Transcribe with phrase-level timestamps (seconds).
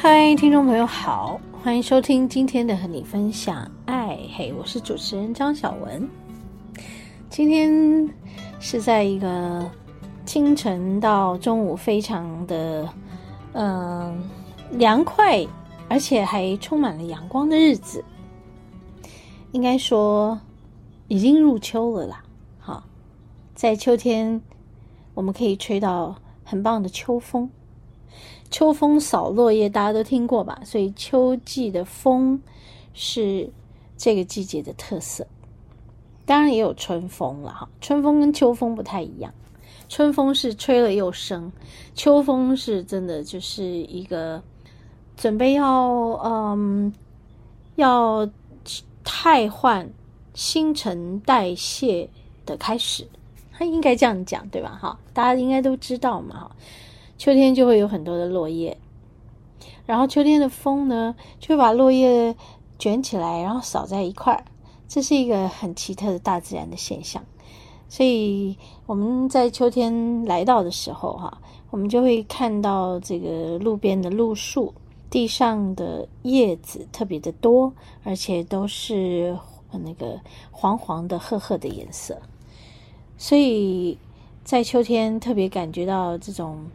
[0.00, 4.16] 嗨，听众朋友好，欢迎收听今天的和你分享爱。
[4.32, 6.08] 嘿，我是主持人张小文。
[7.28, 8.08] 今天
[8.60, 9.68] 是在一个
[10.24, 12.88] 清晨到中午非常的
[13.54, 14.22] 嗯
[14.70, 15.44] 凉快，
[15.88, 18.04] 而且还充满了阳光的日子。
[19.50, 20.38] 应该说
[21.08, 22.22] 已经入秋了啦。
[22.60, 22.84] 好，
[23.52, 24.40] 在秋天
[25.14, 27.50] 我们可以吹到很棒的秋风。
[28.50, 30.60] 秋风扫落叶，大家都听过吧？
[30.64, 32.40] 所以秋季的风
[32.94, 33.50] 是
[33.96, 35.26] 这个季节的特色。
[36.24, 39.32] 当然也有春风了哈，春风跟秋风不太一样。
[39.88, 41.50] 春风是吹了又生，
[41.94, 44.42] 秋风是真的就是一个
[45.16, 45.72] 准备要
[46.22, 46.92] 嗯
[47.76, 48.28] 要
[49.02, 49.88] 汰换
[50.34, 52.08] 新陈代谢
[52.44, 53.08] 的开始，
[53.50, 54.78] 他应该这样讲对吧？
[54.78, 56.50] 哈，大家应该都知道嘛哈。
[57.18, 58.78] 秋天就会有很多的落叶，
[59.84, 62.36] 然后秋天的风呢，就会把落叶
[62.78, 64.44] 卷起来，然后扫在一块儿。
[64.86, 67.24] 这是一个很奇特的大自然的现象。
[67.88, 68.56] 所以
[68.86, 74.72] 我们在秋天来到的时候，哈，我们就会看到这个路边的路树，
[75.10, 77.72] 地上的叶子特别的多，
[78.04, 79.36] 而且都是
[79.72, 80.20] 那个
[80.52, 82.22] 黄黄的、褐褐的颜色。
[83.16, 83.98] 所以
[84.44, 86.66] 在秋天特别感觉到这种。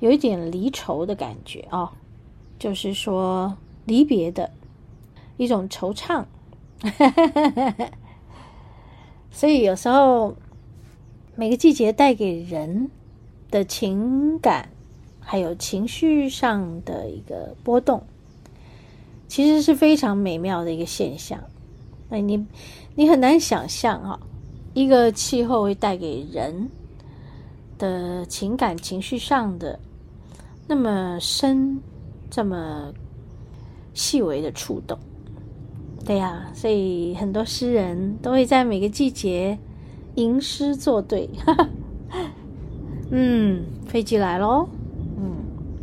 [0.00, 1.90] 有一点离愁的感觉啊、哦，
[2.58, 4.48] 就是说离别的
[5.36, 6.24] 一种惆怅，
[9.30, 10.36] 所以有时候
[11.34, 12.90] 每个季节带给人
[13.50, 14.68] 的情感，
[15.20, 18.02] 还有情绪上的一个波动，
[19.26, 21.42] 其实是非常美妙的一个现象。
[22.08, 22.46] 那你
[22.94, 24.20] 你很难想象啊，
[24.74, 26.70] 一个气候会带给人
[27.78, 29.80] 的情感情绪上的。
[30.70, 31.80] 那么深，
[32.30, 32.92] 这么
[33.94, 34.98] 细微的触动，
[36.04, 39.58] 对呀、所以很多诗人都会在每个季节
[40.16, 41.28] 吟诗作对。
[43.10, 44.68] 嗯，飞机来咯。
[45.16, 45.36] 嗯，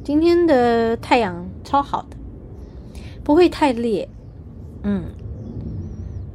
[0.04, 2.16] 今天的太阳超好的，
[3.24, 4.08] 不会太烈。
[4.84, 5.06] 嗯，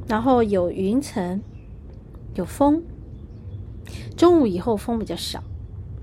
[0.09, 1.41] 然后有云层，
[2.35, 2.83] 有风。
[4.17, 5.41] 中午以后风比较少，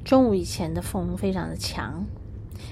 [0.02, 2.02] 中午以前的风非常的强。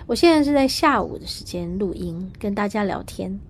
[0.06, 3.40] 我现在是在下午的时间录音，跟大家聊天。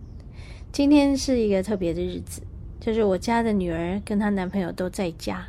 [0.72, 2.40] 今天是一个特别的日子，
[2.80, 5.46] 就是我家的女儿跟她男朋友都在家。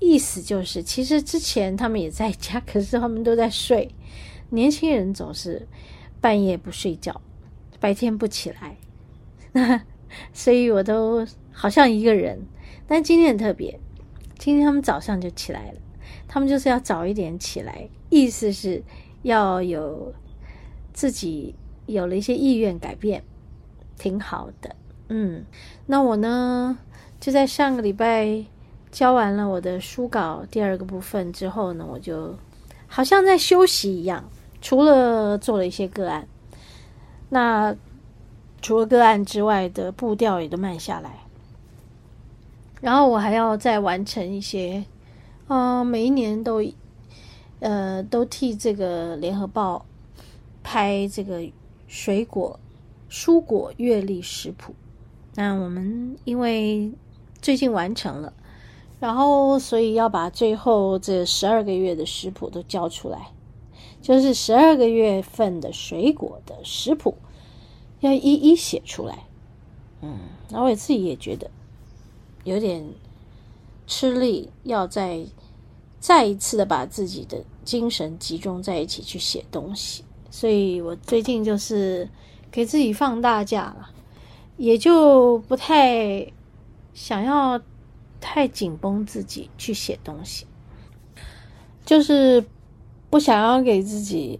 [0.00, 3.94] 意思就是，其实之前他们也在家，可是他们都在睡。
[4.48, 5.68] 年轻人总是
[6.22, 7.20] 半夜不睡觉，
[7.78, 8.78] 白天不起来，
[10.32, 12.40] 所以我都好像一个人。
[12.88, 13.78] 但今天很特别，
[14.38, 15.78] 今天他们早上就起来了，
[16.26, 18.82] 他们就是要早一点起来，意思是。
[19.24, 20.12] 要有
[20.92, 21.54] 自己
[21.86, 23.24] 有了一些意愿改变，
[23.98, 24.76] 挺好的。
[25.08, 25.44] 嗯，
[25.86, 26.78] 那我呢，
[27.18, 28.44] 就在上个礼拜
[28.92, 32.36] 交完了我的书稿第二个部分之后呢，我就
[32.86, 34.24] 好像在休息一样，
[34.60, 36.28] 除了做了一些个案，
[37.30, 37.74] 那
[38.60, 41.10] 除了个案之外的步调也都慢下来。
[42.82, 44.84] 然后我还要再完成一些，
[45.48, 46.62] 啊、呃，每一年都。
[47.60, 49.86] 呃，都替这个联合报
[50.62, 51.46] 拍这个
[51.86, 52.58] 水果、
[53.10, 54.74] 蔬果月历食谱。
[55.34, 56.92] 那我们因为
[57.40, 58.32] 最近完成了，
[59.00, 63.32] 然后所以要把最后这十二个月的食谱都交出来，
[64.00, 67.16] 就是十二个月份的水果的食谱
[68.00, 69.24] 要一一写出来。
[70.02, 70.18] 嗯，
[70.50, 71.50] 然后我自己也觉得
[72.44, 72.84] 有点
[73.86, 75.24] 吃力，要在
[76.04, 77.42] 再一次的把自己的。
[77.64, 82.06] 精神集中在一起去写东西，所以我最近就是
[82.52, 83.88] 给自己放大假了，
[84.58, 86.30] 也就不太
[86.92, 87.58] 想要
[88.20, 90.46] 太紧绷自己去写东西，
[91.86, 92.44] 就是
[93.08, 94.38] 不想要给自己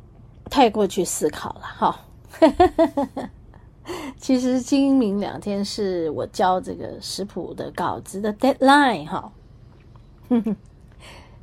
[0.51, 2.01] 太过去思考了哈。
[4.21, 9.33] 其实今明两天是我交这个食谱的稿子的 deadline 哈。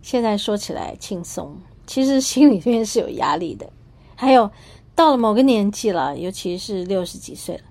[0.01, 3.71] 现在说起来轻松，其实心里面是有压力的。
[4.15, 4.51] 还有
[4.95, 7.63] 到了某个年纪了，尤其是六十几岁了，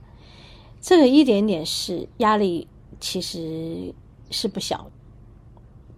[0.81, 2.67] 这个一点点是压力，
[2.99, 3.95] 其实
[4.31, 4.91] 是不小。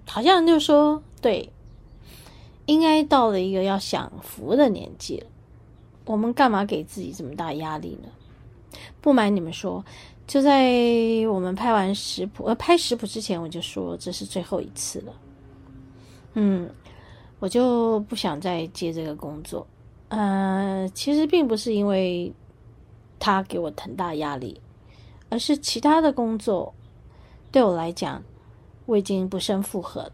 [0.07, 1.51] 好像就说对，
[2.67, 5.27] 应该到了一个要享福的年纪了。
[6.05, 8.09] 我们干嘛给自己这么大压力呢？
[9.01, 9.85] 不瞒你们说，
[10.27, 10.73] 就在
[11.31, 15.13] 我们拍完食谱，呃，拍食谱之前，我就说这是最后一次了。
[16.35, 16.71] 嗯，
[17.39, 19.67] 我就不想再接这个工作。
[20.09, 22.33] 呃，其实并不是因为
[23.19, 24.61] 他给我很大压力，
[25.31, 26.75] 而是其他的工作
[27.51, 28.23] 对我来讲，
[28.87, 30.13] 我已经不胜负荷了，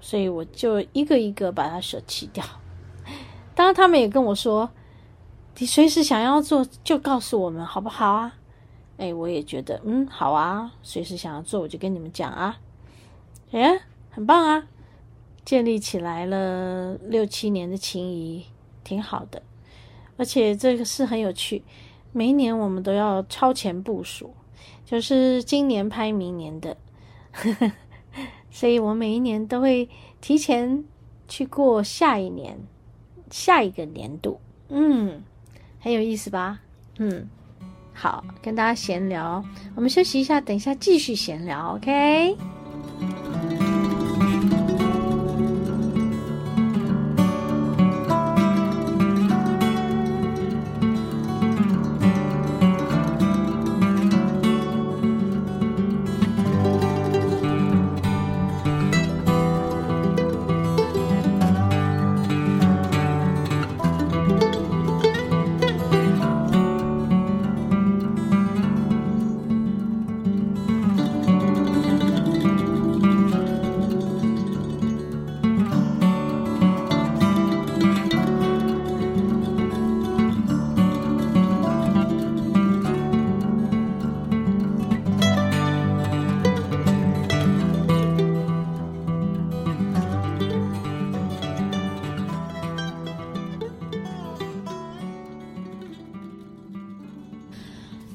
[0.00, 2.44] 所以我就一个一个把它舍弃掉。
[3.54, 4.70] 当然，他们也跟我说，
[5.58, 8.34] 你随时想要做就告诉我们，好不好啊？
[8.98, 12.58] 哎，我也觉得，嗯，好啊，随时想要做我就跟你们讲啊。
[13.50, 13.80] 哎，
[14.10, 14.66] 很棒啊！
[15.50, 18.44] 建立起来了六七年的情谊，
[18.84, 19.42] 挺好的，
[20.16, 21.64] 而且这个是很有趣。
[22.12, 24.32] 每一年我们都要超前部署，
[24.84, 26.76] 就是今年拍明年的，
[28.52, 29.88] 所以我每一年都会
[30.20, 30.84] 提前
[31.26, 32.56] 去过下一年、
[33.28, 34.40] 下一个年度。
[34.68, 35.20] 嗯，
[35.80, 36.60] 很有意思吧？
[36.98, 37.28] 嗯，
[37.92, 39.44] 好，跟大家闲聊，
[39.74, 42.36] 我们休息一下，等一下继续闲聊，OK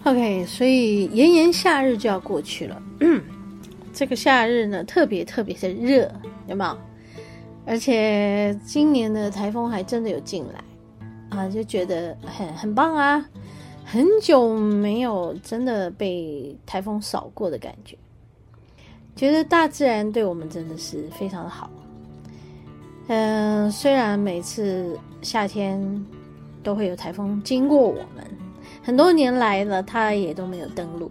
[0.06, 2.80] OK，所以炎炎夏日就要过去了。
[3.92, 6.12] 这个夏日呢，特别特别的热，
[6.48, 6.78] 有没有？
[7.66, 10.64] 而且今年的台风还真的有进来
[11.36, 13.26] 啊，就觉得很很棒啊！
[13.84, 17.98] 很久没有真的被台风扫过的感觉，
[19.16, 21.68] 觉得大自然对我们真的是非常的好。
[23.08, 26.06] 嗯，虽然每次夏天
[26.62, 28.45] 都会有台风经过我们。
[28.86, 31.10] 很多年来呢，他也都没有登陆。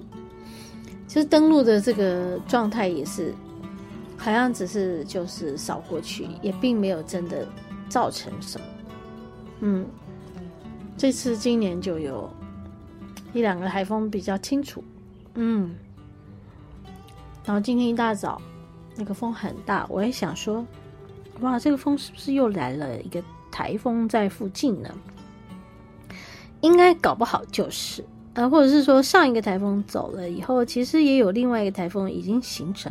[1.09, 3.35] 其实登陆的这个状态也是，
[4.17, 7.45] 好像只是就是扫过去，也并没有真的
[7.89, 8.67] 造成什么。
[9.59, 9.85] 嗯，
[10.97, 12.31] 这次今年就有
[13.33, 14.83] 一两个台风比较清楚。
[15.35, 15.75] 嗯，
[17.45, 18.41] 然后今天一大早
[18.95, 20.65] 那个风很大，我也想说，
[21.41, 23.21] 哇，这个风是不是又来了一个
[23.51, 24.89] 台风在附近呢？
[26.65, 28.03] 应该搞不好就是，
[28.33, 32.91] 呃，或者是说上一个台风走了以后，其实也有另外一个台风已经形成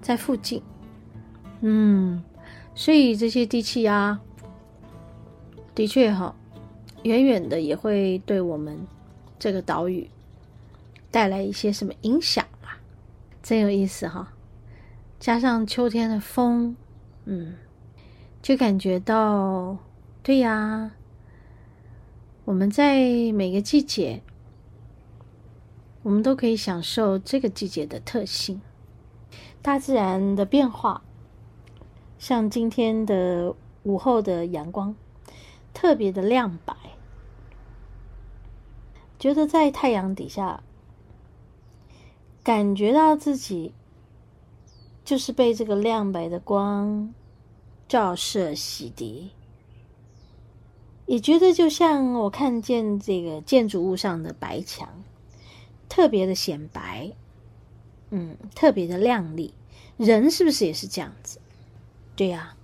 [0.00, 0.62] 在附近，
[1.60, 2.22] 嗯，
[2.72, 4.16] 所以这些低气压
[5.74, 6.32] 的确哈，
[7.02, 8.78] 远远的也会对我们
[9.40, 10.08] 这个岛屿
[11.10, 12.78] 带来一些什么影响吧，
[13.42, 14.32] 真有意思哈，
[15.18, 16.76] 加上秋天的风，
[17.24, 17.54] 嗯，
[18.40, 19.76] 就感觉到，
[20.22, 20.92] 对呀。
[22.44, 22.98] 我们在
[23.32, 24.22] 每个季节，
[26.02, 28.60] 我们都可以享受这个季节的特性，
[29.62, 31.02] 大自然的变化。
[32.18, 34.94] 像今天的午后的阳光，
[35.72, 36.74] 特别的亮白，
[39.18, 40.62] 觉得在太阳底下，
[42.42, 43.72] 感觉到自己
[45.04, 47.14] 就是被这个亮白的光
[47.86, 49.28] 照射洗涤。
[51.10, 54.88] 也觉得就像我看见这个建筑物上的白墙，
[55.88, 57.10] 特别的显白，
[58.10, 59.52] 嗯，特别的亮丽。
[59.96, 61.40] 人是不是也是这样子？
[62.14, 62.54] 对呀。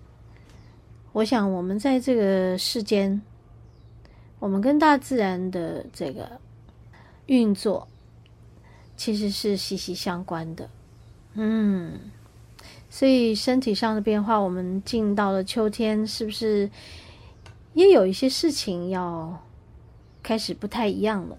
[1.11, 3.21] 我想我们在这个世间，
[4.39, 6.41] 我们跟大自然的这个
[7.27, 7.89] 运作
[8.97, 10.71] 其实是息息相关的。
[11.35, 11.99] 嗯，
[12.89, 16.71] 所以身体上的变化，我们进到了秋天，是不是
[17.77, 19.45] 也有一些事情要
[20.23, 21.37] 开始不太一样了？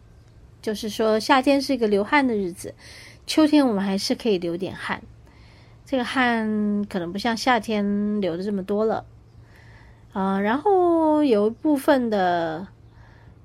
[0.62, 2.76] 就是说，夏天是一个流汗的日子，
[3.26, 5.02] 秋天我们还是可以流点汗。
[5.84, 9.06] 这个汗可能不像夏天流的这么多了
[10.14, 12.68] 啊、然后有一部分的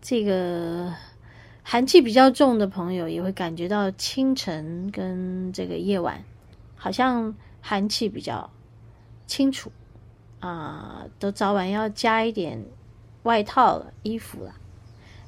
[0.02, 0.92] 这个
[1.62, 6.22] 寒气比较重的朋友，也会感觉到清晨跟这个夜晚。
[6.76, 8.50] 好像寒气比较
[9.26, 9.72] 清楚
[10.40, 12.64] 啊，都早晚要加一点
[13.24, 14.54] 外套了、衣服了，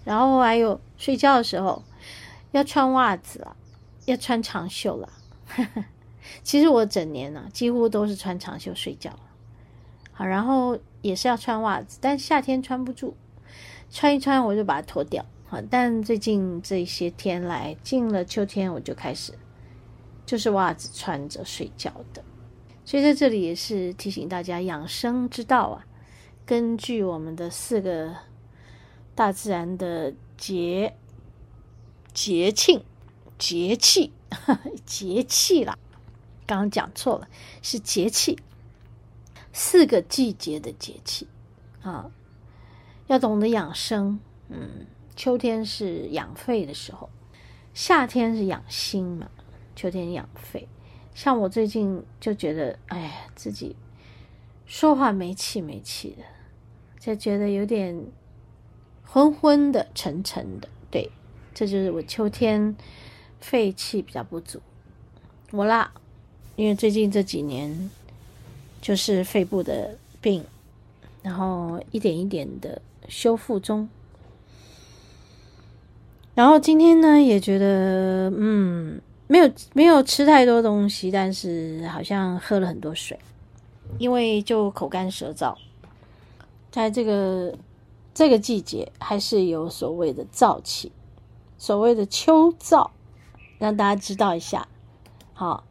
[0.05, 1.83] 然后还有睡觉的时候
[2.53, 3.57] 要穿袜子了，
[4.05, 5.13] 要穿长袖了。
[6.43, 9.11] 其实我整年呢、几乎都是穿长袖睡觉。
[10.13, 13.15] 好，然后也是要穿袜子，但夏天穿不住，
[13.91, 15.25] 穿一穿我就把它脱掉。
[15.47, 19.33] 好，但最近这些天来，进了秋天我就开始。
[20.27, 22.25] 就是袜子穿着睡觉的，
[22.83, 25.85] 所以在这里也是提醒大家养生之道啊。
[26.47, 28.15] 根据我们的四个
[29.15, 30.95] 大自然的节
[32.13, 32.85] 节庆
[33.39, 34.13] 节气
[34.85, 35.79] 节气啦，
[36.47, 37.29] 刚刚讲错了，
[37.63, 38.39] 是节气，
[39.53, 41.27] 四个季节的节气
[41.83, 42.11] 啊，
[43.07, 44.21] 要懂得养生。
[44.49, 44.87] 嗯，
[45.17, 47.09] 秋天是养肺的时候，
[47.73, 49.31] 夏天是养心嘛。
[49.75, 50.69] 秋天养肺，
[51.15, 53.75] 像我最近就觉得，哎呀，自己
[54.67, 56.23] 说话没气没气的，
[57.05, 57.95] 就觉得有点
[59.03, 60.69] 昏昏的、沉沉的。
[60.91, 61.11] 对，
[61.53, 62.75] 这就是我秋天
[63.41, 64.59] 肺气比较不足。
[65.51, 65.93] 我啦，
[66.57, 67.91] 因为最近这几年
[68.81, 70.43] 就是肺部的病，
[71.23, 73.87] 然后一点一点的修复中。
[76.35, 79.01] 然后今天呢，也觉得，嗯。
[79.27, 83.19] 没有没有吃太多东西，但是好像喝了很多水，
[83.99, 85.57] 因为就口干舌燥，
[86.75, 87.57] 在这个
[88.13, 90.91] 这个季节还是有所谓的燥气，
[91.57, 92.91] 所谓的秋燥，
[93.61, 94.67] 让大家知道一下，
[95.35, 95.63] 好，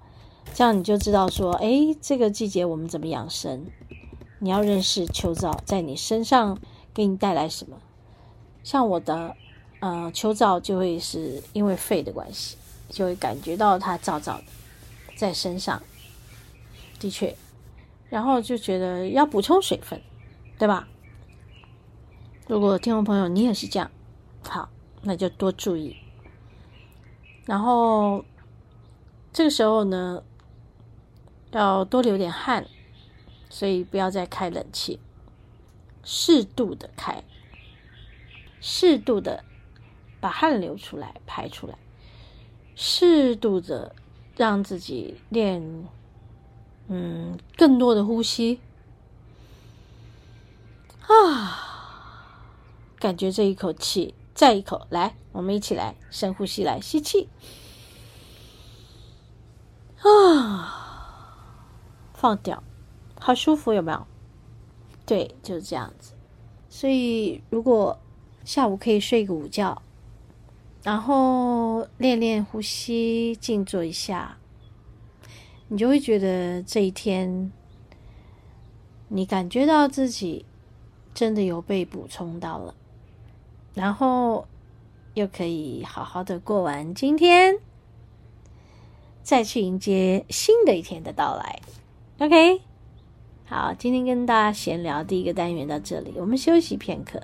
[0.54, 3.66] 这样你就知道说，哎，这个季节我们怎么养生？
[4.40, 6.58] 你要认识秋燥在你身上
[6.94, 7.76] 给你带来什么？
[8.64, 9.36] 像我的，
[9.82, 12.56] 呃，秋燥就会是因为肺的关系。
[12.90, 14.44] 就会感觉到它燥燥的
[15.18, 15.84] 在身上，
[16.98, 17.36] 的确，
[18.08, 20.00] 然后就觉得要补充水分，
[20.58, 20.88] 对吧？
[22.48, 23.90] 如果听众朋友你也是这样，
[24.44, 24.70] 好，
[25.02, 25.96] 那就多注意。
[27.46, 28.24] 然后
[29.32, 30.24] 这个时候呢，
[31.52, 32.68] 要多流点汗，
[33.50, 35.00] 所以不要再开冷气，
[36.04, 37.24] 适度的开，
[38.60, 39.44] 适度的
[40.20, 41.78] 把汗流出来，排出来。
[42.76, 43.96] 适度的
[44.36, 45.88] 让自己练，
[46.88, 48.60] 嗯，更多的呼吸
[51.08, 51.73] 啊，
[53.04, 57.28] 感觉这一口气，再一口，来，我们一起来深呼吸，来吸气
[60.00, 61.60] 啊，
[62.16, 62.64] 放掉，
[63.20, 64.08] 好舒服，有没有？
[65.06, 66.14] 对，就是这样子。
[66.70, 68.00] 所以，如果
[68.46, 69.82] 下午可以睡个午觉。
[70.82, 74.38] 然后练练呼吸，静坐一下，
[75.68, 77.52] 你就会觉得这一天，
[79.10, 80.46] 你感觉到自己
[81.14, 82.76] 真的有被补充到了，
[83.74, 84.48] 然后
[85.14, 87.58] 又可以好好的过完今天，
[89.22, 91.60] 再去迎接新的一天的到来。
[92.20, 92.62] OK，
[93.46, 97.22] 好，今天跟大家闲聊第一个单元到这里，我们休息片刻，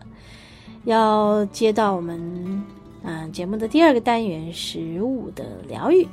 [0.85, 2.63] 要接到我们。
[3.01, 6.05] 嗯，节目的第二个单元，食物的疗愈。